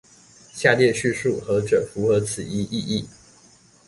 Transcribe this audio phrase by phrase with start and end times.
[0.51, 3.05] 下列敘述何者符合此一意義？